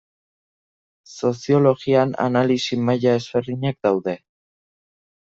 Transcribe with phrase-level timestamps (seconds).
[1.15, 4.17] Soziologian, analisi maila desberdinak daude.